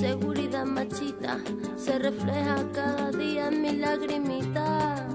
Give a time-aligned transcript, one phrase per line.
[0.00, 1.38] inseguridad machita
[1.76, 5.06] se refleja cada día en mi lagrimita.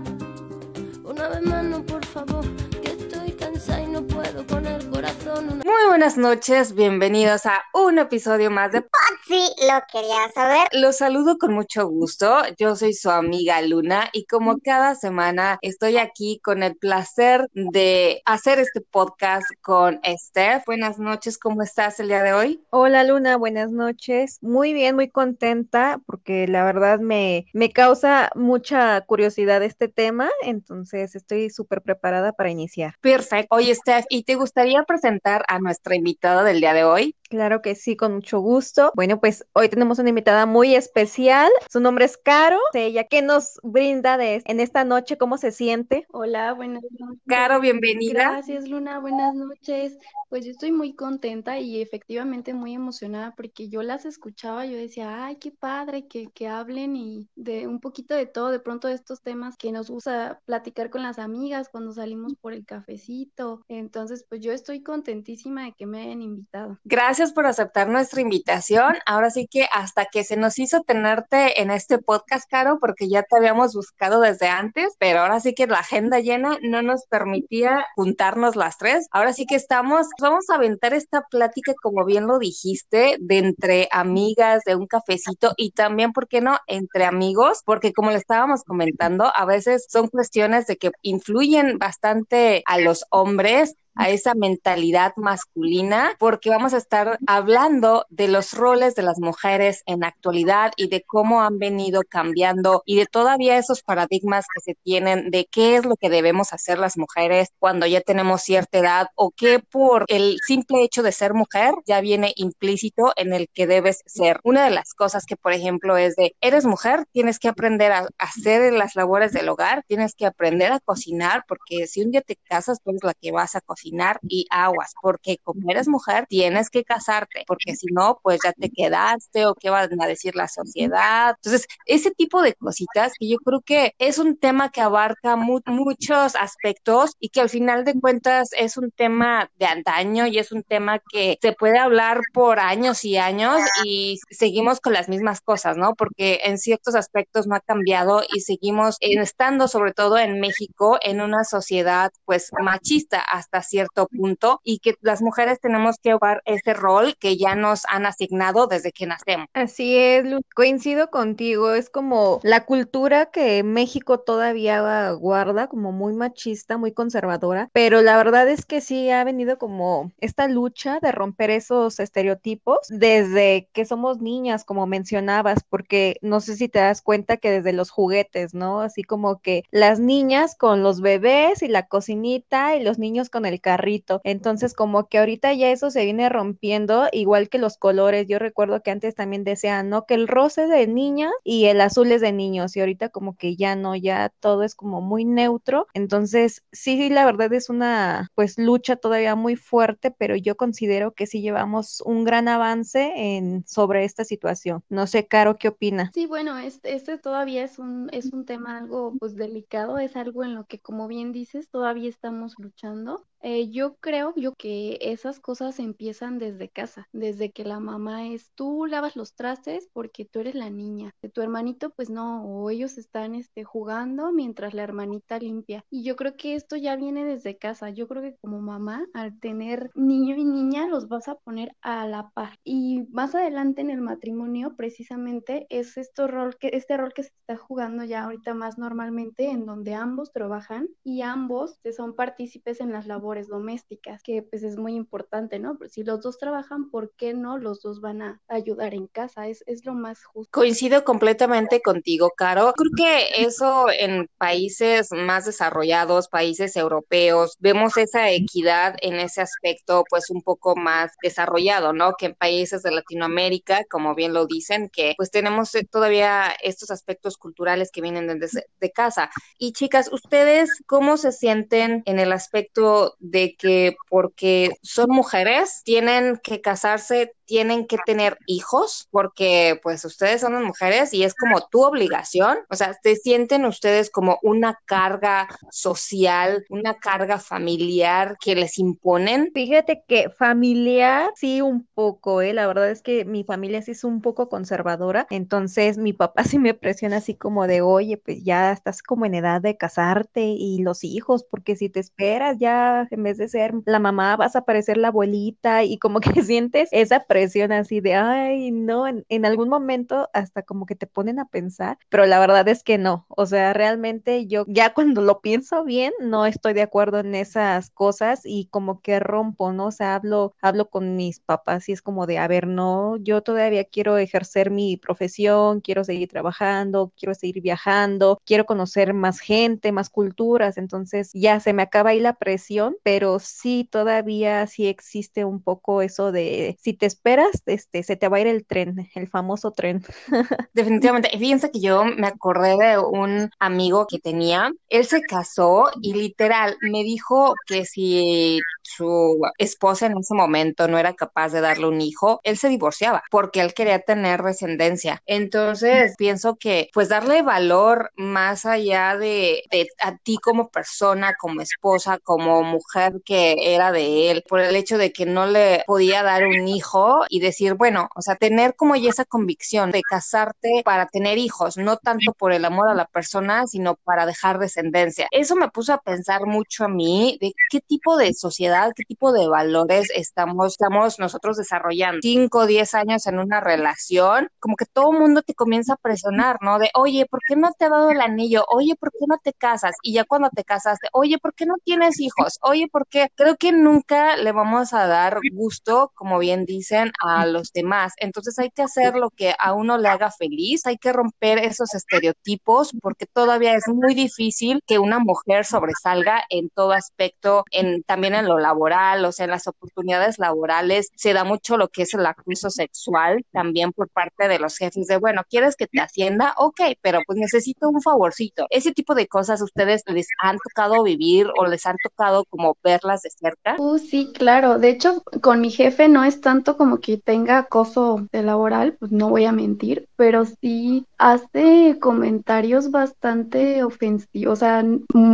[1.04, 2.46] Una vez más, no, por favor,
[2.84, 5.46] que estoy cansada y no puedo con el corazón.
[5.46, 5.64] Una...
[5.64, 8.82] Muy buenas noches, bienvenidos a un episodio más de
[9.28, 10.68] Sí, lo quería saber.
[10.72, 12.32] Los saludo con mucho gusto.
[12.60, 18.22] Yo soy su amiga Luna y como cada semana estoy aquí con el placer de
[18.26, 20.66] hacer este podcast con Steph.
[20.68, 22.62] Buenas noches, ¿cómo estás el día de hoy?
[22.70, 24.38] Hola Luna, buenas noches.
[24.42, 31.16] Muy bien, muy contenta porque la verdad me, me causa mucha curiosidad este tema, entonces
[31.16, 32.94] estoy súper preparada para iniciar.
[33.02, 33.56] Perfecto.
[33.56, 37.16] Oye, Steph, ¿y te gustaría presentar a nuestra invitada del día de hoy?
[37.30, 38.92] Claro que sí, con mucho gusto.
[38.96, 41.50] Bueno, pues hoy tenemos una invitada muy especial.
[41.70, 42.60] Su nombre es Caro.
[42.74, 45.18] Ella, ¿qué nos brinda de en esta noche?
[45.18, 46.06] ¿Cómo se siente?
[46.12, 47.24] Hola, buenas noches.
[47.28, 48.30] Caro, bienvenida.
[48.32, 49.00] Gracias, Luna.
[49.00, 49.98] Buenas noches.
[50.30, 55.26] Pues yo estoy muy contenta y efectivamente muy emocionada porque yo las escuchaba, yo decía,
[55.26, 58.96] ay, qué padre que, que hablen y de un poquito de todo, de pronto de
[58.96, 63.64] estos temas que nos gusta platicar con las amigas cuando salimos por el cafecito.
[63.68, 66.80] Entonces, pues yo estoy contentísima de que me hayan invitado.
[66.84, 68.96] Gracias por aceptar nuestra invitación.
[69.06, 73.24] Ahora sí que hasta que se nos hizo tenerte en este podcast, Caro, porque ya
[73.24, 77.86] te habíamos buscado desde antes, pero ahora sí que la agenda llena no nos permitía
[77.96, 79.08] juntarnos las tres.
[79.12, 83.88] Ahora sí que estamos vamos a aventar esta plática, como bien lo dijiste, de entre
[83.92, 88.64] amigas, de un cafecito y también, ¿por qué no?, entre amigos, porque como le estábamos
[88.64, 95.14] comentando, a veces son cuestiones de que influyen bastante a los hombres a esa mentalidad
[95.16, 100.90] masculina, porque vamos a estar hablando de los roles de las mujeres en actualidad y
[100.90, 105.78] de cómo han venido cambiando y de todavía esos paradigmas que se tienen de qué
[105.78, 110.06] es lo que debemos hacer las mujeres cuando ya tenemos cierta edad o qué por
[110.08, 114.40] el simple hecho de ser mujer ya viene implícito en el que debes ser.
[114.44, 118.10] Una de las cosas que, por ejemplo, es de, eres mujer, tienes que aprender a
[118.18, 122.36] hacer las labores del hogar, tienes que aprender a cocinar, porque si un día te
[122.36, 123.85] casas, tú eres la que vas a cocinar
[124.28, 128.70] y aguas, porque como eres mujer tienes que casarte, porque si no, pues ya te
[128.70, 131.36] quedaste o qué van a decir la sociedad.
[131.36, 136.36] Entonces, ese tipo de cositas que yo creo que es un tema que abarca muchos
[136.36, 140.64] aspectos y que al final de cuentas es un tema de antaño y es un
[140.64, 145.78] tema que se puede hablar por años y años y seguimos con las mismas cosas,
[145.78, 145.94] ¿no?
[145.96, 151.22] Porque en ciertos aspectos no ha cambiado y seguimos estando sobre todo en México en
[151.22, 153.75] una sociedad pues machista hasta cierto
[154.12, 158.68] punto y que las mujeres tenemos que jugar ese rol que ya nos han asignado
[158.68, 159.48] desde que nacemos.
[159.54, 166.14] Así es, Lu coincido contigo, es como la cultura que México todavía guarda como muy
[166.14, 171.12] machista, muy conservadora, pero la verdad es que sí ha venido como esta lucha de
[171.12, 177.02] romper esos estereotipos desde que somos niñas, como mencionabas, porque no sé si te das
[177.02, 178.82] cuenta que desde los juguetes, ¿no?
[178.82, 183.46] Así como que las niñas con los bebés y la cocinita y los niños con
[183.46, 184.22] el carrito.
[184.24, 188.28] Entonces, como que ahorita ya eso se viene rompiendo, igual que los colores.
[188.28, 190.06] Yo recuerdo que antes también decían, ¿no?
[190.06, 192.76] Que el rosa es de niñas y el azul es de niños.
[192.76, 195.88] Y ahorita como que ya no, ya todo es como muy neutro.
[195.96, 201.26] Entonces, sí, la verdad es una pues lucha todavía muy fuerte, pero yo considero que
[201.26, 204.84] sí llevamos un gran avance en sobre esta situación.
[204.90, 206.12] No sé, Caro, ¿qué opina?
[206.14, 210.44] Sí, bueno, este, este todavía es un, es un tema algo pues delicado, es algo
[210.44, 213.26] en lo que como bien dices, todavía estamos luchando.
[213.48, 218.50] Eh, yo creo yo que esas cosas empiezan desde casa, desde que la mamá es
[218.56, 222.72] tú lavas los trastes porque tú eres la niña, de tu hermanito pues no, o
[222.72, 225.86] ellos están este, jugando mientras la hermanita limpia.
[225.92, 229.40] Y yo creo que esto ya viene desde casa, yo creo que como mamá al
[229.40, 232.58] tener niño y niña los vas a poner a la par.
[232.64, 237.30] Y más adelante en el matrimonio precisamente es este rol que, este rol que se
[237.30, 242.92] está jugando ya ahorita más normalmente en donde ambos trabajan y ambos son partícipes en
[242.92, 245.78] las labores domésticas, que pues es muy importante, ¿no?
[245.90, 249.48] Si los dos trabajan, ¿por qué no los dos van a ayudar en casa?
[249.48, 250.52] Es, es lo más justo.
[250.52, 252.74] Coincido completamente contigo, Caro.
[252.76, 260.04] Creo que eso en países más desarrollados, países europeos, vemos esa equidad en ese aspecto
[260.10, 262.14] pues un poco más desarrollado, ¿no?
[262.18, 267.38] Que en países de Latinoamérica, como bien lo dicen, que pues tenemos todavía estos aspectos
[267.38, 269.30] culturales que vienen desde de casa.
[269.58, 276.38] Y chicas, ¿ustedes cómo se sienten en el aspecto de que porque son mujeres tienen
[276.44, 281.62] que casarse tienen que tener hijos porque pues ustedes son las mujeres y es como
[281.68, 288.56] tu obligación, o sea, se sienten ustedes como una carga social, una carga familiar que
[288.56, 289.52] les imponen.
[289.54, 292.54] Fíjate que familiar sí un poco, ¿eh?
[292.54, 296.60] La verdad es que mi familia sí es un poco conservadora, entonces mi papá sí
[296.60, 300.80] me presiona así como de, oye, pues ya estás como en edad de casarte y
[300.80, 304.66] los hijos, porque si te esperas ya en vez de ser la mamá vas a
[304.66, 309.46] parecer la abuelita y como que sientes esa presión así de, ay, no, en, en
[309.46, 313.26] algún momento hasta como que te ponen a pensar, pero la verdad es que no,
[313.30, 317.90] o sea, realmente yo ya cuando lo pienso bien, no estoy de acuerdo en esas
[317.90, 319.88] cosas y como que rompo, ¿no?
[319.88, 323.42] O sea, hablo, hablo con mis papás y es como de, a ver, no, yo
[323.42, 329.92] todavía quiero ejercer mi profesión, quiero seguir trabajando, quiero seguir viajando, quiero conocer más gente,
[329.92, 335.46] más culturas, entonces ya se me acaba ahí la presión, pero sí todavía sí existe
[335.46, 339.10] un poco eso de si te esperas, este, se te va a ir el tren,
[339.16, 340.04] el famoso tren.
[340.74, 341.30] Definitivamente.
[341.38, 346.78] Fíjense que yo me acordé de un amigo que tenía, él se casó y literal
[346.82, 352.02] me dijo que si su esposa en ese momento no era capaz de darle un
[352.02, 355.22] hijo, él se divorciaba porque él quería tener descendencia.
[355.26, 359.64] Entonces, pienso que pues darle valor más allá de,
[360.02, 364.98] a ti como persona, como esposa, como mujer que era de él, por el hecho
[364.98, 368.96] de que no le podía dar un hijo y decir, bueno, o sea, tener como
[368.96, 373.06] ya esa convicción de casarte para tener hijos, no tanto por el amor a la
[373.06, 375.28] persona, sino para dejar descendencia.
[375.32, 379.32] Eso me puso a pensar mucho a mí de qué tipo de sociedad qué tipo
[379.32, 382.20] de valores estamos, estamos nosotros desarrollando.
[382.22, 385.98] Cinco o diez años en una relación, como que todo el mundo te comienza a
[385.98, 386.80] presionar, ¿no?
[386.80, 388.66] De, oye, ¿por qué no te ha dado el anillo?
[388.70, 389.96] Oye, ¿por qué no te casas?
[390.04, 392.58] Y ya cuando te casaste, oye, ¿por qué no tienes hijos?
[392.62, 393.30] Oye, ¿por qué?
[393.36, 398.14] Creo que nunca le vamos a dar gusto, como bien dicen, a los demás.
[398.18, 401.94] Entonces hay que hacer lo que a uno le haga feliz, hay que romper esos
[401.94, 408.36] estereotipos porque todavía es muy difícil que una mujer sobresalga en todo aspecto, en también
[408.36, 412.14] en lo laboral, o sea, en las oportunidades laborales se da mucho lo que es
[412.14, 416.54] el acuso sexual también por parte de los jefes de, bueno, ¿quieres que te ascienda?
[416.58, 418.66] Ok, pero pues necesito un favorcito.
[418.70, 423.22] Ese tipo de cosas ustedes les han tocado vivir o les han tocado como verlas
[423.22, 423.76] de cerca.
[423.78, 424.80] Uh, sí, claro.
[424.80, 429.12] De hecho, con mi jefe no es tanto como que tenga acoso de laboral, pues
[429.12, 434.84] no voy a mentir, pero sí hace comentarios bastante ofensivos, o sea,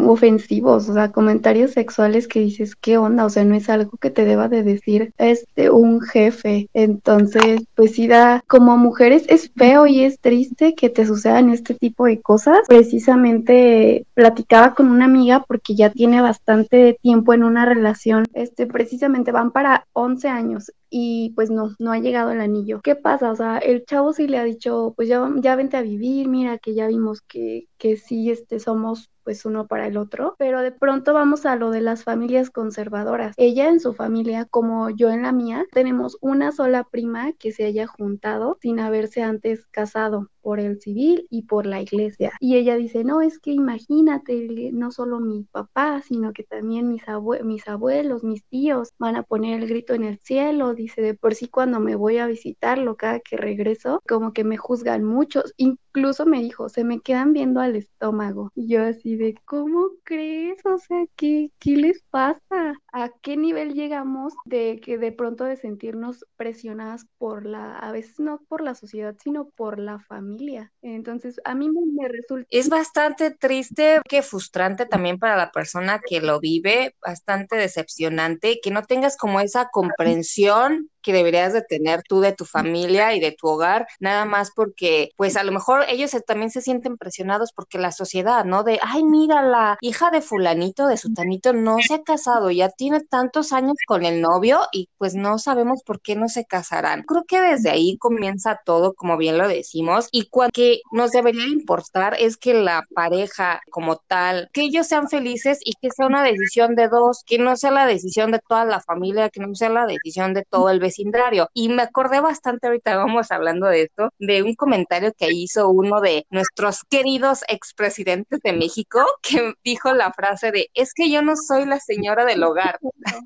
[0.08, 3.21] ofensivos, o sea, comentarios sexuales que dices, ¿qué onda?
[3.26, 6.70] O sea, no es algo que te deba de decir este un jefe.
[6.74, 11.74] Entonces, pues sí da, como mujeres es feo y es triste que te sucedan este
[11.74, 12.60] tipo de cosas.
[12.68, 19.32] Precisamente platicaba con una amiga porque ya tiene bastante tiempo en una relación, este, precisamente
[19.32, 22.82] van para 11 años y pues no, no ha llegado el anillo.
[22.84, 23.32] ¿Qué pasa?
[23.32, 26.58] O sea, el chavo sí le ha dicho, pues ya, ya vente a vivir, mira
[26.60, 30.72] que ya vimos que, que sí este, somos pues uno para el otro, pero de
[30.72, 33.36] pronto vamos a lo de las familias conservadoras.
[33.38, 37.66] Ella en su familia, como yo en la mía, tenemos una sola prima que se
[37.66, 42.32] haya juntado sin haberse antes casado por el civil y por la iglesia.
[42.40, 47.08] Y ella dice, no, es que imagínate, no solo mi papá, sino que también mis,
[47.08, 50.74] abue mis abuelos, mis tíos van a poner el grito en el cielo.
[50.74, 54.58] Dice, de por sí cuando me voy a visitarlo, cada que regreso, como que me
[54.58, 55.54] juzgan muchos.
[55.94, 58.52] Incluso me dijo, se me quedan viendo al estómago.
[58.56, 60.66] Y yo así de, ¿cómo crees?
[60.66, 62.76] O sea, ¿qué, qué les pasa?
[62.94, 68.20] ¿A qué nivel llegamos de que de pronto de sentirnos presionadas por la, a veces
[68.20, 70.72] no por la sociedad, sino por la familia?
[70.82, 72.48] Entonces, a mí me, me resulta...
[72.50, 78.72] Es bastante triste, que frustrante también para la persona que lo vive, bastante decepcionante, que
[78.72, 83.32] no tengas como esa comprensión que deberías de tener tú de tu familia y de
[83.32, 87.78] tu hogar, nada más porque, pues a lo mejor ellos también se sienten presionados porque
[87.78, 88.64] la sociedad, ¿no?
[88.64, 93.02] De, ay, mira, la hija de fulanito, de sutanito, no se ha casado, ya tiene
[93.02, 97.04] tantos años con el novio y pues no sabemos por qué no se casarán.
[97.04, 101.46] Creo que desde ahí comienza todo, como bien lo decimos, y cuando que nos debería
[101.48, 106.24] importar es que la pareja como tal, que ellos sean felices y que sea una
[106.24, 109.70] decisión de dos, que no sea la decisión de toda la familia, que no sea
[109.70, 111.50] la decisión de todo el vecino vecindario.
[111.54, 116.02] Y me acordé bastante, ahorita vamos hablando de esto, de un comentario que hizo uno
[116.02, 121.36] de nuestros queridos expresidentes de México, que dijo la frase de, es que yo no
[121.36, 122.80] soy la señora del hogar.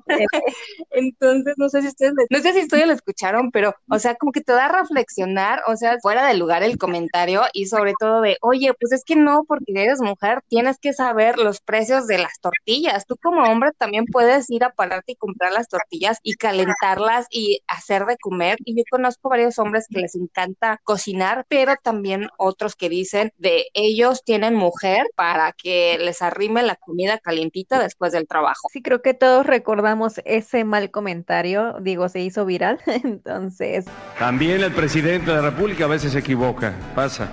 [0.90, 4.32] Entonces, no sé si ustedes, no sé si ustedes lo escucharon, pero, o sea, como
[4.32, 8.20] que te da a reflexionar, o sea, fuera de lugar el comentario y sobre todo
[8.20, 12.18] de, oye, pues es que no, porque eres mujer, tienes que saber los precios de
[12.18, 13.06] las tortillas.
[13.06, 17.55] Tú como hombre también puedes ir a pararte y comprar las tortillas y calentarlas y
[17.56, 18.58] y hacer de comer.
[18.64, 23.66] Y yo conozco varios hombres que les encanta cocinar, pero también otros que dicen de
[23.74, 28.68] ellos tienen mujer para que les arrime la comida calientita después del trabajo.
[28.72, 33.86] Sí, creo que todos recordamos ese mal comentario, digo, se hizo viral, entonces...
[34.18, 37.30] También el presidente de la República a veces se equivoca, pasa.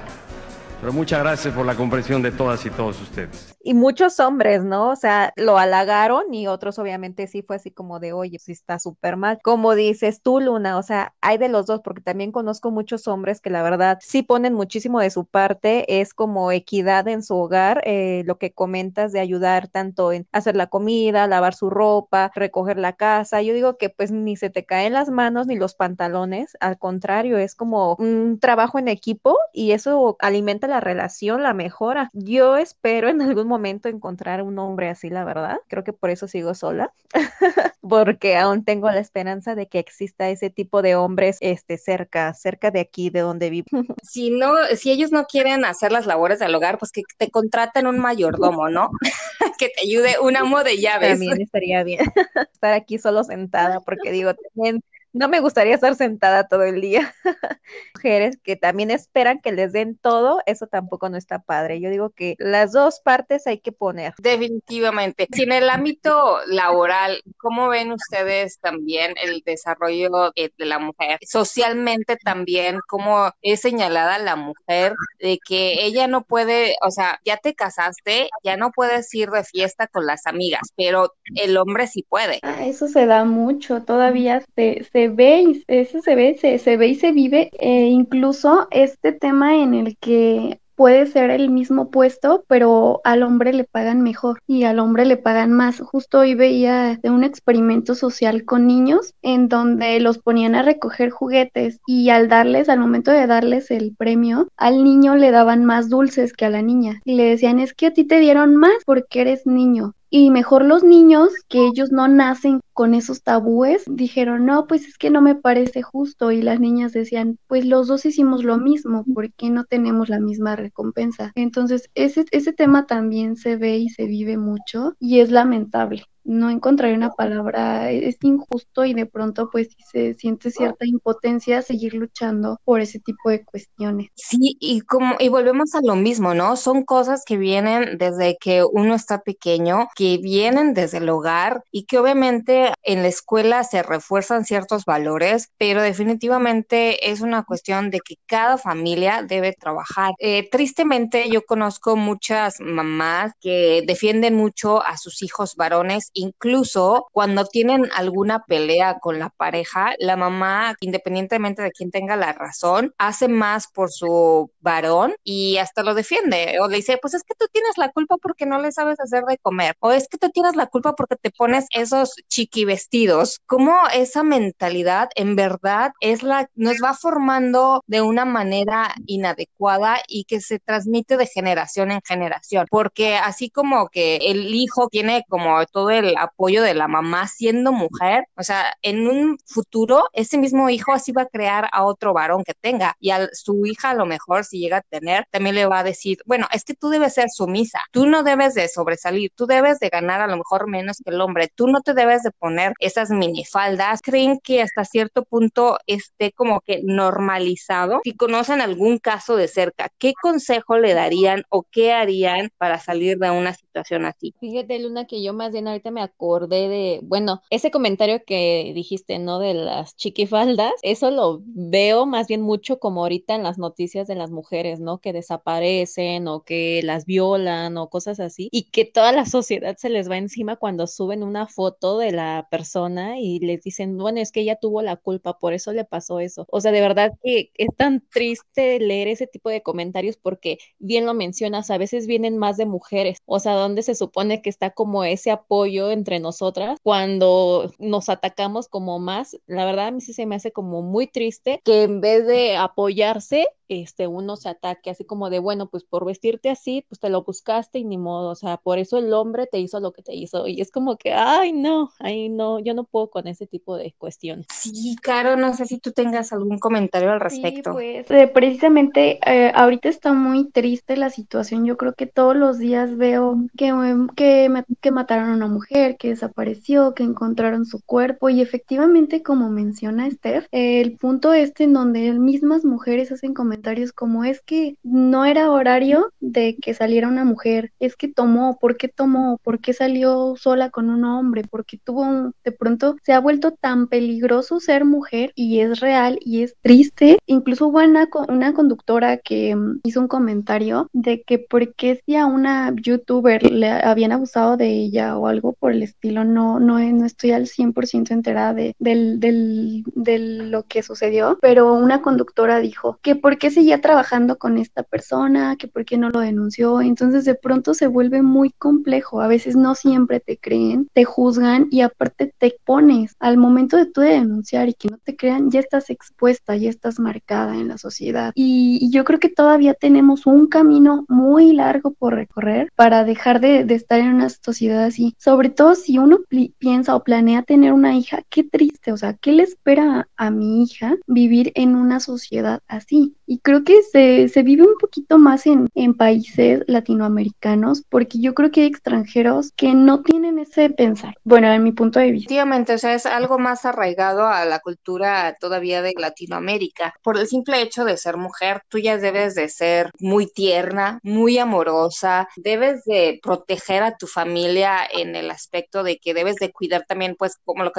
[0.80, 3.53] Pero muchas gracias por la comprensión de todas y todos ustedes.
[3.65, 4.89] Y muchos hombres, ¿no?
[4.89, 8.77] O sea, lo halagaron y otros obviamente sí fue así como de, oye, sí está
[8.77, 9.39] súper mal.
[9.41, 13.39] Como dices tú, Luna, o sea, hay de los dos, porque también conozco muchos hombres
[13.39, 17.82] que la verdad sí ponen muchísimo de su parte, es como equidad en su hogar,
[17.86, 22.77] eh, lo que comentas de ayudar tanto en hacer la comida, lavar su ropa, recoger
[22.77, 23.41] la casa.
[23.41, 27.38] Yo digo que pues ni se te caen las manos ni los pantalones, al contrario,
[27.38, 32.10] es como un trabajo en equipo y eso alimenta la relación, la mejora.
[32.12, 35.58] Yo espero en algún momento encontrar un hombre así, la verdad.
[35.68, 36.94] Creo que por eso sigo sola,
[37.82, 42.72] porque aún tengo la esperanza de que exista ese tipo de hombres este cerca, cerca
[42.72, 43.68] de aquí, de donde vivo.
[44.04, 47.88] si no, si ellos no quieren hacer las labores del hogar, pues que te contraten
[47.88, 48.92] un mayordomo, ¿no?
[49.58, 51.10] que te ayude un amo de llaves.
[51.10, 52.06] También estaría bien
[52.52, 57.13] estar aquí solo sentada, porque digo, también no me gustaría estar sentada todo el día.
[57.96, 61.79] Mujeres que también esperan que les den todo, eso tampoco no está padre.
[61.79, 64.13] Yo digo que las dos partes hay que poner.
[64.17, 65.27] Definitivamente.
[65.32, 71.20] Si en el ámbito laboral, ¿cómo ven ustedes también el desarrollo eh, de la mujer?
[71.22, 77.38] Socialmente también, ¿cómo es señalada la mujer de que ella no puede, o sea, ya
[77.38, 82.03] te casaste, ya no puedes ir de fiesta con las amigas, pero el hombre sí
[82.08, 82.39] puede.
[82.41, 86.78] Ah, eso se da mucho, todavía se, se ve, y eso se ve, se, se
[86.78, 91.90] ve y se vive, e incluso este tema en el que puede ser el mismo
[91.92, 95.80] puesto, pero al hombre le pagan mejor y al hombre le pagan más.
[95.80, 101.80] Justo hoy veía un experimento social con niños en donde los ponían a recoger juguetes
[101.86, 106.34] y al darles, al momento de darles el premio, al niño le daban más dulces
[106.34, 107.02] que a la niña.
[107.06, 109.94] Y le decían, es que a ti te dieron más porque eres niño.
[110.15, 115.00] Y mejor los niños, que ellos no nacen con esos tabúes, dijeron, no, pues es
[115.00, 116.32] que no me parece justo.
[116.32, 120.20] Y las niñas decían, pues los dos hicimos lo mismo, ¿por qué no tenemos la
[120.20, 121.32] misma recompensa?
[121.34, 126.50] Entonces, ese, ese tema también se ve y se vive mucho y es lamentable no
[126.50, 132.60] encontraré una palabra, es injusto y de pronto pues se siente cierta impotencia seguir luchando
[132.63, 134.10] por ese tipo de cuestiones.
[134.15, 136.56] Sí, y como y volvemos a lo mismo, ¿no?
[136.56, 141.84] Son cosas que vienen desde que uno está pequeño, que vienen desde el hogar y
[141.86, 148.00] que obviamente en la escuela se refuerzan ciertos valores, pero definitivamente es una cuestión de
[148.00, 150.13] que cada familia debe trabajar.
[150.20, 157.46] Eh, tristemente yo conozco muchas mamás que defienden mucho a sus hijos varones incluso cuando
[157.46, 163.27] tienen alguna pelea con la pareja, la mamá, independientemente de quién tenga la razón, hace
[163.27, 166.58] más por su varón y hasta lo defiende.
[166.62, 169.24] O le dice, pues es que tú tienes la culpa porque no le sabes hacer
[169.25, 169.75] de comer.
[169.79, 173.39] O es que tú tienes la culpa porque te pones esos chiqui vestidos.
[173.46, 180.25] Como esa mentalidad en verdad es la nos va formando de una manera inadecuada y
[180.25, 185.65] que se transmite de generación en generación, porque así como que el hijo tiene como
[185.67, 190.38] todo el el apoyo de la mamá siendo mujer, o sea, en un futuro ese
[190.38, 193.92] mismo hijo así va a crear a otro varón que tenga y a su hija
[193.92, 196.74] a lo mejor si llega a tener, también le va a decir, bueno, es que
[196.74, 200.38] tú debes ser sumisa, tú no debes de sobresalir, tú debes de ganar a lo
[200.38, 204.62] mejor menos que el hombre, tú no te debes de poner esas minifaldas, creen que
[204.62, 208.02] hasta cierto punto esté como que normalizado.
[208.04, 213.18] Si conocen algún caso de cerca, ¿qué consejo le darían o qué harían para salir
[213.18, 214.36] de una situación así?
[214.39, 219.18] Fíjate, Luna, que yo más bien ahorita me acordé de, bueno, ese comentario que dijiste,
[219.18, 219.39] ¿no?
[219.39, 224.15] De las chiquifaldas, eso lo veo más bien mucho como ahorita en las noticias de
[224.15, 225.00] las mujeres, ¿no?
[225.00, 229.89] Que desaparecen o que las violan o cosas así y que toda la sociedad se
[229.89, 234.34] les va encima cuando suben una foto de la persona y les dicen, bueno, es
[234.34, 236.46] que ella tuvo la culpa, por eso le pasó eso.
[236.50, 241.06] O sea, de verdad que es tan triste leer ese tipo de comentarios porque bien
[241.06, 244.70] lo mencionas, a veces vienen más de mujeres, o sea, donde se supone que está
[244.72, 249.38] como ese apoyo entre nosotras cuando nos atacamos como más.
[249.48, 252.55] La verdad a mí sí se me hace como muy triste que en vez de
[252.55, 253.48] apoyarse,
[253.82, 257.24] este, uno se ataque así como de, bueno, pues por vestirte así, pues te lo
[257.24, 260.13] buscaste y ni modo, o sea, por eso el hombre te hizo lo que te
[260.13, 260.48] hizo.
[260.48, 263.94] Y es como que, ay, no, ay, no, yo no puedo con ese tipo de
[263.98, 264.48] cuestiones.
[264.51, 267.72] Sí, Caro, no sé si tú tengas algún comentario al respecto.
[267.72, 271.65] Sí, pues eh, precisamente eh, ahorita está muy triste la situación.
[271.65, 274.51] Yo creo que todos los días veo que, em, que,
[274.82, 280.10] que mataron a una mujer, que desapareció, que encontraron su cuerpo y efectivamente, como menciona
[280.10, 283.62] Steph, el punto este en donde mismas mujeres hacen comentarios
[283.96, 288.77] como es que no era horario de que saliera una mujer, es que tomó, ¿por
[288.77, 289.39] qué tomó?
[289.43, 291.43] ¿Por qué salió sola con un hombre?
[291.43, 292.34] ¿Por qué tuvo un...
[292.43, 297.17] de pronto se ha vuelto tan peligroso ser mujer y es real y es triste.
[297.25, 302.15] Incluso hubo una, una conductora que mm, hizo un comentario de que por qué si
[302.15, 306.79] a una youtuber le habían abusado de ella o algo por el estilo, no, no,
[306.79, 312.60] no estoy al 100% enterada de, del, del, de lo que sucedió, pero una conductora
[312.60, 316.80] dijo que por qué seguía trabajando con esta persona, que por qué no lo denunció.
[316.80, 319.20] Entonces de pronto se vuelve muy complejo.
[319.20, 323.86] A veces no siempre te creen, te juzgan y aparte te pones al momento de
[323.86, 327.68] tú de denunciar y que no te crean, ya estás expuesta, ya estás marcada en
[327.68, 328.32] la sociedad.
[328.34, 333.66] Y, yo creo que todavía tenemos un camino muy largo por recorrer para dejar de,
[333.66, 335.16] de estar en una sociedad así.
[335.18, 336.20] Sobre todo si uno
[336.60, 340.64] piensa o planea tener una hija, qué triste, o sea, ¿qué le espera a mi
[340.64, 343.16] hija vivir en una sociedad así?
[343.34, 348.36] Y creo que se, se vive un poquito más en, en países latinoamericanos porque yo
[348.36, 351.16] creo que hay extranjeros que no tienen ese pensar.
[351.24, 352.25] Bueno, en mi punto de vista.
[352.25, 356.94] Efectivamente, o sea, es algo más arraigado a la cultura todavía de Latinoamérica.
[357.02, 361.40] Por el simple hecho de ser mujer, tú ya debes de ser muy tierna, muy
[361.40, 366.86] amorosa, debes de proteger a tu familia en el aspecto de que debes de cuidar
[366.88, 367.72] también, pues, como lo,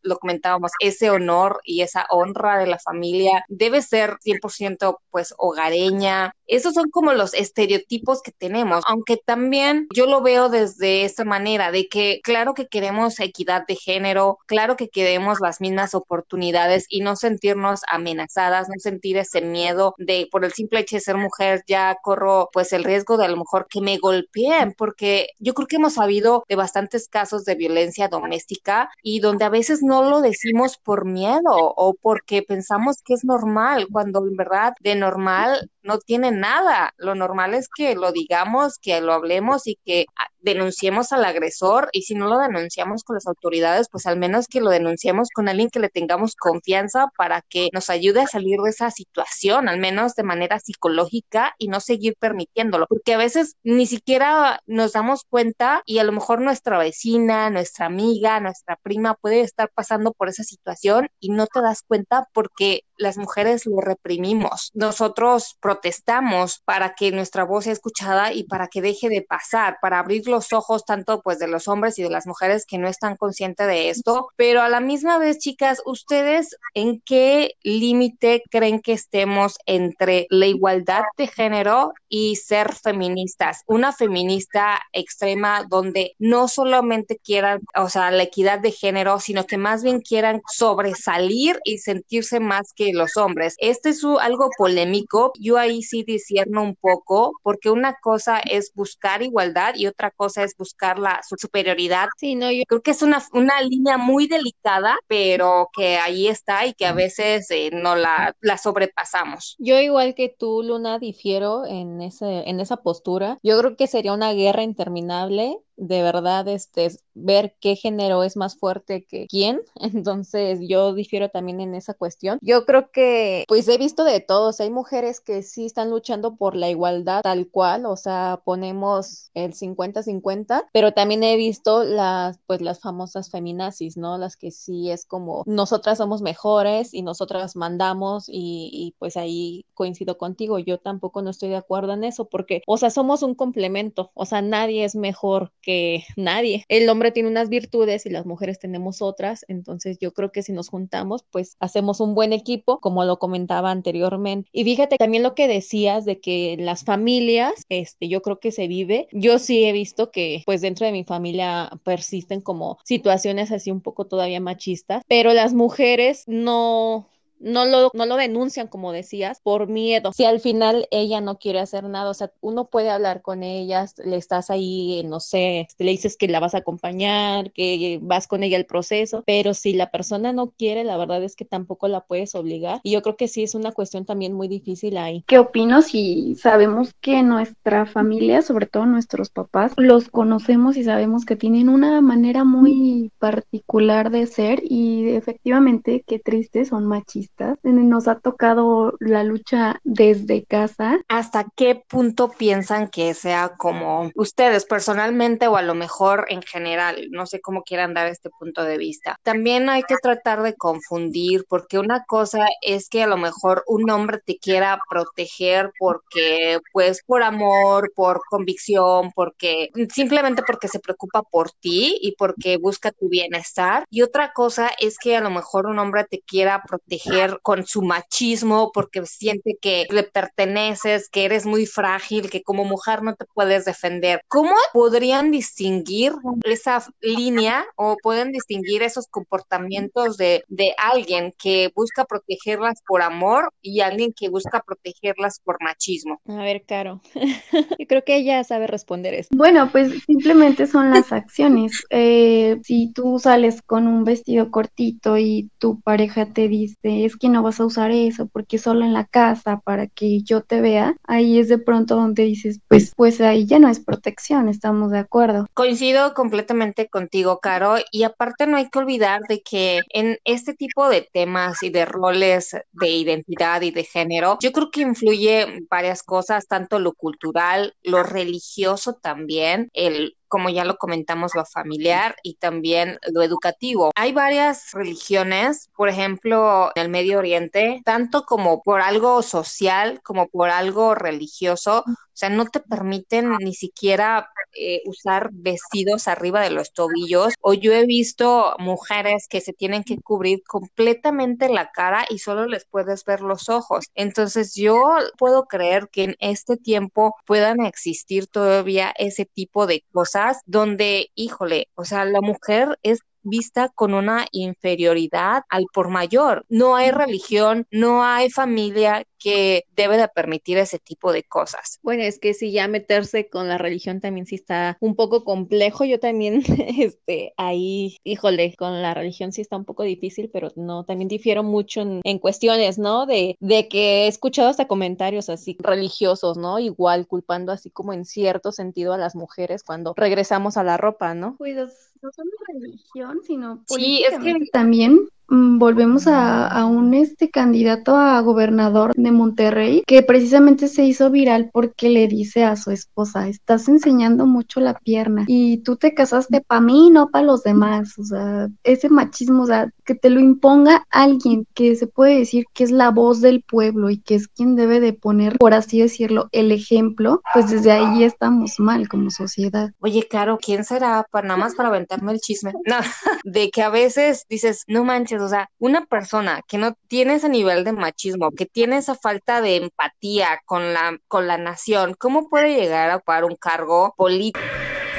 [0.00, 3.44] lo comentábamos, ese honor y esa honra de la familia.
[3.48, 6.34] Debes ser 100% pues hogareña.
[6.46, 11.70] Esos son como los estereotipos que tenemos, aunque también yo lo veo desde esta manera,
[11.70, 17.00] de que claro que queremos equidad de género, claro que queremos las mismas oportunidades y
[17.00, 21.62] no sentirnos amenazadas, no sentir ese miedo de por el simple hecho de ser mujer
[21.66, 25.68] ya corro pues el riesgo de a lo mejor que me golpeen, porque yo creo
[25.68, 30.20] que hemos sabido de bastantes casos de violencia doméstica y donde a veces no lo
[30.20, 35.98] decimos por miedo o porque pensamos que es normal, cuando en verdad de normal no
[35.98, 36.94] tiene nada.
[36.96, 41.88] Lo normal es que lo digamos, que lo hablemos y que ah, denunciemos al agresor
[41.92, 45.48] y si no lo denunciamos con las autoridades, pues al menos que lo denunciemos con
[45.48, 49.78] alguien que le tengamos confianza para que nos ayude a salir de esa situación, al
[49.78, 55.24] menos de manera psicológica y no seguir permitiéndolo, porque a veces ni siquiera nos damos
[55.28, 60.28] cuenta y a lo mejor nuestra vecina, nuestra amiga, nuestra prima puede estar pasando por
[60.28, 64.70] esa situación y no te das cuenta porque las mujeres lo reprimimos.
[64.74, 69.98] Nosotros protestamos para que nuestra voz sea escuchada y para que deje de pasar, para
[69.98, 73.16] abrir los ojos tanto pues de los hombres y de las mujeres que no están
[73.16, 78.92] conscientes de esto, pero a la misma vez, chicas, ¿ustedes en qué límite creen que
[78.92, 83.62] estemos entre la igualdad de género y ser feministas?
[83.66, 89.56] Una feminista extrema donde no solamente quieran, o sea, la equidad de género, sino que
[89.56, 93.54] más bien quieran sobresalir y sentirse más que los hombres.
[93.58, 95.32] Este es algo polémico.
[95.38, 100.44] Yo ahí sí disierno un poco, porque una cosa es buscar igualdad y otra cosa
[100.44, 102.08] es buscar la superioridad.
[102.18, 106.66] Sí, no, yo creo que es una, una línea muy delicada, pero que ahí está
[106.66, 109.56] y que a veces eh, no la, la sobrepasamos.
[109.58, 113.38] Yo igual que tú, Luna, difiero en, ese, en esa postura.
[113.42, 118.56] Yo creo que sería una guerra interminable de verdad este, ver qué género es más
[118.56, 119.60] fuerte que quién.
[119.80, 122.38] Entonces yo difiero también en esa cuestión.
[122.40, 124.60] Yo creo que pues he visto de todos.
[124.60, 129.54] Hay mujeres que sí están luchando por la igualdad tal cual, o sea, ponemos el
[129.54, 134.18] 50-50, pero también he visto las pues las famosas feminazis, ¿no?
[134.18, 139.66] Las que sí es como nosotras somos mejores y nosotras mandamos y, y pues ahí
[139.74, 140.60] coincido contigo.
[140.60, 144.26] Yo tampoco no estoy de acuerdo en eso porque, o sea, somos un complemento, o
[144.26, 145.71] sea, nadie es mejor que
[146.16, 146.64] nadie.
[146.68, 150.52] El hombre tiene unas virtudes y las mujeres tenemos otras, entonces yo creo que si
[150.52, 154.48] nos juntamos, pues hacemos un buen equipo, como lo comentaba anteriormente.
[154.52, 158.68] Y fíjate también lo que decías de que las familias, este, yo creo que se
[158.68, 159.08] vive.
[159.12, 163.80] Yo sí he visto que, pues dentro de mi familia persisten como situaciones así un
[163.80, 167.08] poco todavía machistas, pero las mujeres no
[167.42, 170.12] no lo, no lo denuncian, como decías, por miedo.
[170.12, 173.86] Si al final ella no quiere hacer nada, o sea, uno puede hablar con ella,
[174.04, 178.42] le estás ahí, no sé, le dices que la vas a acompañar, que vas con
[178.42, 182.02] ella al proceso, pero si la persona no quiere, la verdad es que tampoco la
[182.02, 182.80] puedes obligar.
[182.82, 185.24] Y yo creo que sí es una cuestión también muy difícil ahí.
[185.26, 191.24] ¿Qué opino si sabemos que nuestra familia, sobre todo nuestros papás, los conocemos y sabemos
[191.24, 197.31] que tienen una manera muy particular de ser y efectivamente, qué triste, son machistas.
[197.62, 201.00] Nos ha tocado la lucha desde casa.
[201.08, 207.08] ¿Hasta qué punto piensan que sea como ustedes personalmente o a lo mejor en general?
[207.10, 209.16] No sé cómo quieran dar este punto de vista.
[209.22, 213.88] También hay que tratar de confundir porque una cosa es que a lo mejor un
[213.90, 221.22] hombre te quiera proteger porque pues por amor, por convicción, porque simplemente porque se preocupa
[221.22, 223.84] por ti y porque busca tu bienestar.
[223.90, 227.82] Y otra cosa es que a lo mejor un hombre te quiera proteger con su
[227.82, 233.24] machismo porque siente que le perteneces, que eres muy frágil, que como mujer no te
[233.34, 234.22] puedes defender.
[234.28, 236.12] ¿Cómo podrían distinguir
[236.44, 243.52] esa línea o pueden distinguir esos comportamientos de, de alguien que busca protegerlas por amor
[243.60, 246.20] y alguien que busca protegerlas por machismo?
[246.26, 247.00] A ver, Caro,
[247.78, 249.28] yo creo que ella sabe responder eso.
[249.32, 251.84] Bueno, pues simplemente son las acciones.
[251.90, 257.28] Eh, si tú sales con un vestido cortito y tu pareja te dice, es que
[257.28, 260.96] no vas a usar eso porque solo en la casa para que yo te vea,
[261.04, 264.98] ahí es de pronto donde dices, pues, pues ahí ya no es protección, estamos de
[264.98, 265.46] acuerdo.
[265.54, 270.88] Coincido completamente contigo, Caro, y aparte no hay que olvidar de que en este tipo
[270.88, 276.02] de temas y de roles de identidad y de género, yo creo que influye varias
[276.02, 282.36] cosas, tanto lo cultural, lo religioso también, el como ya lo comentamos, lo familiar y
[282.36, 283.90] también lo educativo.
[283.94, 290.28] Hay varias religiones, por ejemplo, en el Medio Oriente, tanto como por algo social como
[290.28, 296.50] por algo religioso, o sea, no te permiten ni siquiera eh, usar vestidos arriba de
[296.50, 297.32] los tobillos.
[297.40, 302.46] O yo he visto mujeres que se tienen que cubrir completamente la cara y solo
[302.46, 303.86] les puedes ver los ojos.
[303.94, 304.82] Entonces yo
[305.18, 311.68] puedo creer que en este tiempo puedan existir todavía ese tipo de cosas donde, híjole,
[311.74, 316.44] o sea, la mujer es vista con una inferioridad al por mayor.
[316.48, 321.78] No hay religión, no hay familia que debe de permitir ese tipo de cosas.
[321.82, 325.84] Bueno, es que si ya meterse con la religión también sí está un poco complejo.
[325.84, 326.42] Yo también,
[326.78, 331.42] este, ahí, híjole, con la religión sí está un poco difícil, pero no, también difiero
[331.42, 333.06] mucho en, en cuestiones, ¿no?
[333.06, 336.58] De, de que he escuchado hasta comentarios así religiosos, ¿no?
[336.58, 341.14] Igual culpando así como en cierto sentido a las mujeres cuando regresamos a la ropa,
[341.14, 341.36] ¿no?
[341.38, 341.56] Pues
[342.02, 348.20] no solo religión, sino sí, es que también volvemos a, a, un este candidato a
[348.20, 353.66] gobernador de Monterrey que precisamente se hizo viral porque le dice a su esposa, estás
[353.68, 358.04] enseñando mucho la pierna y tú te casaste para mí, no para los demás, o
[358.04, 362.64] sea, ese machismo, o sea, que te lo imponga alguien que se puede decir que
[362.64, 366.28] es la voz del pueblo y que es quien debe de poner, por así decirlo,
[366.32, 369.70] el ejemplo, pues desde ahí estamos mal como sociedad.
[369.80, 371.06] Oye, claro, ¿quién será?
[371.10, 372.52] Para nada más para aventarme el chisme.
[372.64, 372.76] No,
[373.24, 377.28] de que a veces dices, no manches, o sea, una persona que no tiene ese
[377.28, 382.30] nivel de machismo, que tiene esa falta de empatía con la, con la nación, ¿cómo
[382.30, 384.40] puede llegar a ocupar un cargo político?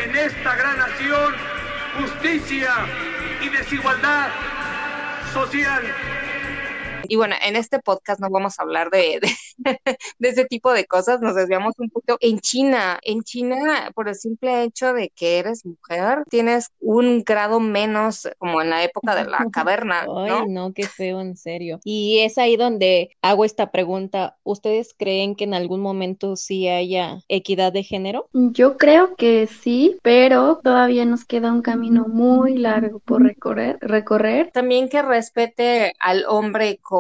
[0.04, 1.34] En esta gran nación,
[1.98, 2.70] justicia
[3.42, 4.30] y desigualdad
[5.34, 6.23] social
[7.08, 9.30] y bueno, en este podcast no vamos a hablar de, de,
[10.30, 12.18] ese tipo de cosas, nos desviamos un poco.
[12.20, 17.60] En China, en China, por el simple hecho de que eres mujer, tienes un grado
[17.60, 20.06] menos como en la época de la caverna.
[20.06, 20.20] ¿no?
[20.20, 21.80] Ay, no, qué feo, en serio.
[21.84, 24.38] Y es ahí donde hago esta pregunta.
[24.44, 28.30] ¿Ustedes creen que en algún momento sí haya equidad de género?
[28.34, 33.78] Yo creo que sí, pero todavía nos queda un camino muy largo por recorrer.
[33.82, 34.52] recorrer.
[34.52, 36.93] También que respete al hombre con,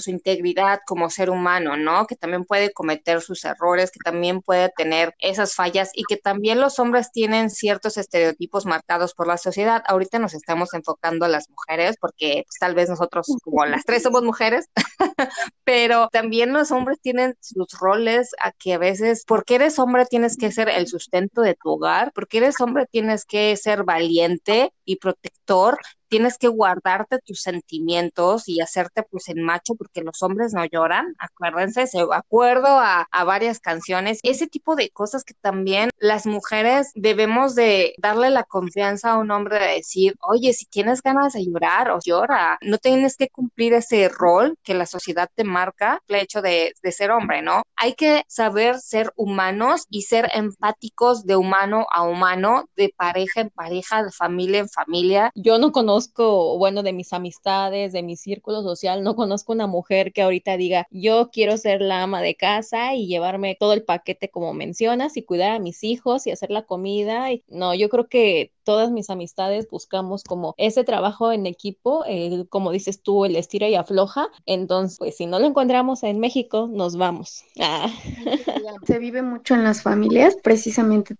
[0.00, 2.06] su integridad como ser humano, ¿no?
[2.06, 6.60] Que también puede cometer sus errores, que también puede tener esas fallas y que también
[6.60, 9.82] los hombres tienen ciertos estereotipos marcados por la sociedad.
[9.86, 14.02] Ahorita nos estamos enfocando a las mujeres porque pues, tal vez nosotros como las tres
[14.02, 14.68] somos mujeres,
[15.64, 20.36] pero también los hombres tienen sus roles a que a veces, porque eres hombre tienes
[20.36, 24.96] que ser el sustento de tu hogar, porque eres hombre tienes que ser valiente y
[24.96, 25.78] protector
[26.12, 31.14] tienes que guardarte tus sentimientos y hacerte pues en macho porque los hombres no lloran,
[31.18, 36.90] acuérdense, se acuerdo a, a varias canciones, ese tipo de cosas que también las mujeres
[36.94, 41.46] debemos de darle la confianza a un hombre de decir, oye, si tienes ganas de
[41.46, 46.16] llorar, o llora, no tienes que cumplir ese rol que la sociedad te marca, el
[46.16, 47.62] hecho de, de ser hombre, ¿no?
[47.76, 53.48] Hay que saber ser humanos y ser empáticos de humano a humano, de pareja en
[53.48, 55.30] pareja, de familia en familia.
[55.34, 60.12] Yo no conozco, bueno, de mis amistades, de mi círculo social, no conozco una mujer
[60.12, 64.28] que ahorita diga, yo quiero ser la ama de casa y llevarme todo el paquete
[64.30, 67.28] como mencionas y cuidar a mis hijos y hacer la comida.
[67.48, 72.04] No, yo creo que todas mis amistades buscamos como ese trabajo en equipo,
[72.48, 74.28] como dices tú, el estira y afloja.
[74.46, 77.44] Entonces, pues si no lo encontramos en México, nos vamos.
[77.60, 77.90] Ah.
[78.86, 81.16] Se vive mucho en las familias, precisamente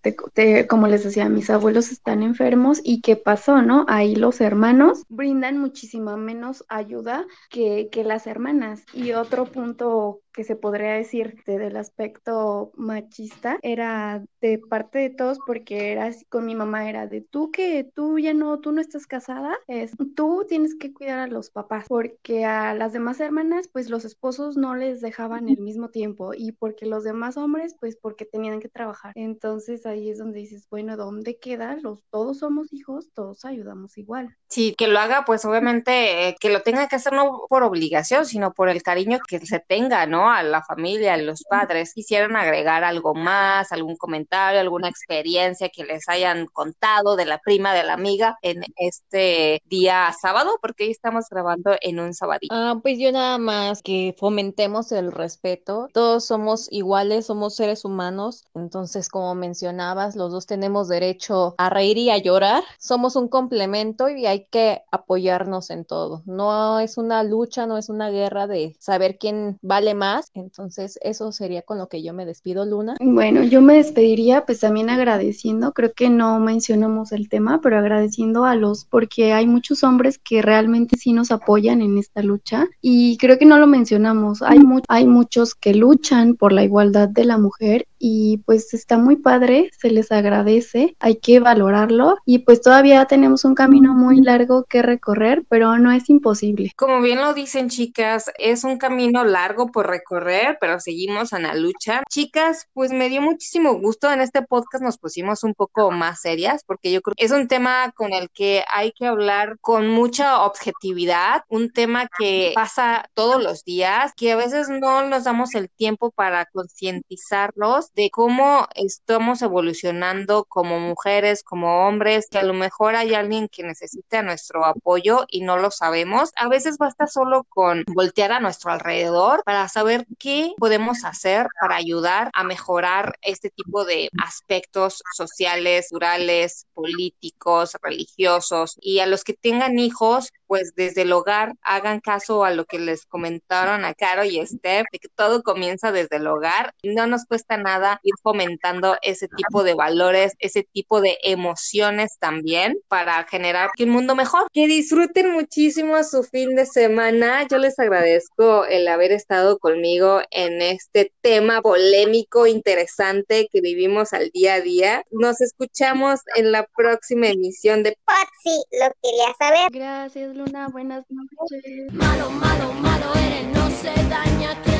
[0.68, 3.84] como les decía, mis abuelos están enfermos y ¿qué pasó, no?
[3.88, 4.71] Ahí los hermanos
[5.08, 8.84] brindan muchísima menos ayuda que, que las hermanas.
[8.92, 15.38] Y otro punto que se podría decir del aspecto machista era de parte de todos
[15.46, 18.80] porque era así con mi mamá era de tú que tú ya no tú no
[18.80, 23.68] estás casada es tú tienes que cuidar a los papás porque a las demás hermanas
[23.68, 27.96] pues los esposos no les dejaban el mismo tiempo y porque los demás hombres pues
[27.96, 32.72] porque tenían que trabajar entonces ahí es donde dices bueno dónde queda los todos somos
[32.72, 36.96] hijos todos ayudamos igual sí que lo haga pues obviamente eh, que lo tenga que
[36.96, 41.14] hacer no por obligación sino por el cariño que se tenga no a la familia,
[41.14, 47.16] a los padres, quisieran agregar algo más, algún comentario, alguna experiencia que les hayan contado
[47.16, 52.00] de la prima, de la amiga en este día sábado, porque hoy estamos grabando en
[52.00, 52.54] un sabadito.
[52.54, 55.88] Ah, pues yo nada más que fomentemos el respeto.
[55.92, 61.98] Todos somos iguales, somos seres humanos, entonces como mencionabas, los dos tenemos derecho a reír
[61.98, 62.62] y a llorar.
[62.78, 66.22] Somos un complemento y hay que apoyarnos en todo.
[66.26, 71.32] No es una lucha, no es una guerra de saber quién vale más entonces, eso
[71.32, 72.96] sería con lo que yo me despido, Luna.
[73.00, 78.44] Bueno, yo me despediría pues también agradeciendo, creo que no mencionamos el tema, pero agradeciendo
[78.44, 83.16] a los, porque hay muchos hombres que realmente sí nos apoyan en esta lucha y
[83.18, 84.42] creo que no lo mencionamos.
[84.42, 89.14] Hay, hay muchos que luchan por la igualdad de la mujer y pues está muy
[89.14, 94.64] padre, se les agradece, hay que valorarlo y pues todavía tenemos un camino muy largo
[94.64, 96.72] que recorrer, pero no es imposible.
[96.74, 101.54] Como bien lo dicen chicas, es un camino largo por recorrer, pero seguimos en la
[101.54, 102.02] lucha.
[102.10, 106.64] Chicas, pues me dio muchísimo gusto en este podcast nos pusimos un poco más serias
[106.66, 110.42] porque yo creo que es un tema con el que hay que hablar con mucha
[110.42, 115.70] objetividad, un tema que pasa todos los días, que a veces no nos damos el
[115.70, 122.94] tiempo para concientizarlos de cómo estamos evolucionando como mujeres, como hombres, que a lo mejor
[122.96, 126.30] hay alguien que necesita nuestro apoyo y no lo sabemos.
[126.36, 131.76] A veces basta solo con voltear a nuestro alrededor para saber qué podemos hacer para
[131.76, 139.34] ayudar a mejorar este tipo de aspectos sociales, culturales, políticos, religiosos y a los que
[139.34, 144.22] tengan hijos, pues desde el hogar hagan caso a lo que les comentaron a Caro
[144.22, 146.74] y Esther, de que todo comienza desde el hogar.
[146.82, 152.76] No nos cuesta nada ir fomentando ese tipo de valores, ese tipo de emociones también
[152.88, 154.46] para generar un mundo mejor.
[154.52, 157.48] Que disfruten muchísimo su fin de semana.
[157.48, 164.28] Yo les agradezco el haber estado conmigo en este tema polémico, interesante que vivimos al
[164.34, 165.02] día a día.
[165.12, 169.70] Nos escuchamos en la próxima emisión de Patsy, lo quería saber.
[169.70, 171.62] Gracias, Luna, buenas noches.
[171.92, 174.71] Malo, malo, malo eres, no se daña tu